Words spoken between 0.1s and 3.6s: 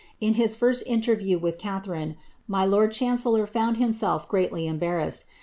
In his first interview with Catharine, my lord chancellor